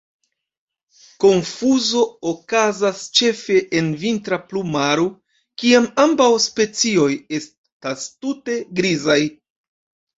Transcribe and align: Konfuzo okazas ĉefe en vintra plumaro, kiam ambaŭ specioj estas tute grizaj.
Konfuzo 1.23 2.01
okazas 2.31 3.03
ĉefe 3.21 3.59
en 3.83 3.93
vintra 4.07 4.41
plumaro, 4.49 5.07
kiam 5.63 5.89
ambaŭ 6.09 6.33
specioj 6.51 7.15
estas 7.43 8.13
tute 8.21 8.61
grizaj. 8.83 9.25